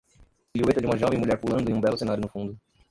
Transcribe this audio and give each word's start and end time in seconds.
silhueta 0.51 0.81
de 0.81 0.87
uma 0.87 0.97
jovem 0.97 1.19
mulher 1.19 1.37
pulando 1.39 1.69
e 1.69 1.73
um 1.75 1.79
belo 1.79 1.95
cenário 1.95 2.23
no 2.23 2.27
fundo. 2.29 2.57